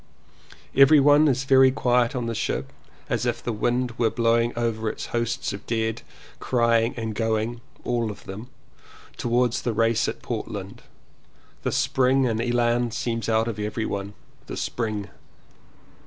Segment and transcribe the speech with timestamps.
[0.75, 2.73] "Everyone is very quiet on the ship,
[3.07, 6.01] as if the wind were blowing over its hosts of dead,
[6.39, 8.49] crying and going (all of them)
[9.15, 10.81] towards the race at Portland.
[11.61, 14.15] The spring and elan seems out of everyone.—
[14.47, 15.09] the Spring!